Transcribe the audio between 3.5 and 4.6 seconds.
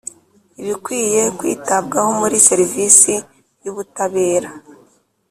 y ubutabera